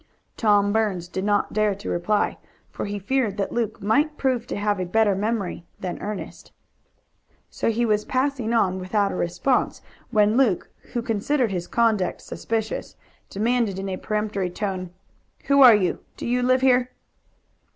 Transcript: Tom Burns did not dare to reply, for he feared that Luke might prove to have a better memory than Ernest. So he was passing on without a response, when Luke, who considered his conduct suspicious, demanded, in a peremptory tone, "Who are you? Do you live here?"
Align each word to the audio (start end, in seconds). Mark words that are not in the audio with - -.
Tom 0.35 0.73
Burns 0.73 1.07
did 1.07 1.23
not 1.23 1.53
dare 1.53 1.75
to 1.75 1.87
reply, 1.87 2.39
for 2.71 2.85
he 2.85 2.97
feared 2.97 3.37
that 3.37 3.51
Luke 3.51 3.83
might 3.83 4.17
prove 4.17 4.47
to 4.47 4.55
have 4.57 4.79
a 4.79 4.83
better 4.87 5.13
memory 5.13 5.63
than 5.79 6.01
Ernest. 6.01 6.51
So 7.51 7.69
he 7.69 7.85
was 7.85 8.03
passing 8.03 8.51
on 8.51 8.79
without 8.79 9.11
a 9.11 9.15
response, 9.15 9.79
when 10.09 10.37
Luke, 10.37 10.71
who 10.93 11.03
considered 11.03 11.51
his 11.51 11.67
conduct 11.67 12.21
suspicious, 12.21 12.95
demanded, 13.29 13.77
in 13.77 13.89
a 13.89 13.97
peremptory 13.97 14.49
tone, 14.49 14.89
"Who 15.43 15.61
are 15.61 15.75
you? 15.75 15.99
Do 16.17 16.25
you 16.25 16.41
live 16.41 16.61
here?" 16.61 16.89